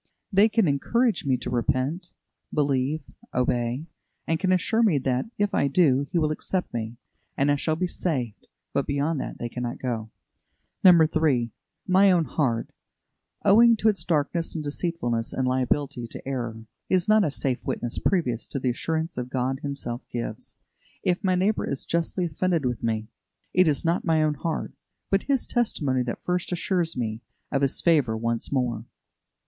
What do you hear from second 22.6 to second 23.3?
with me,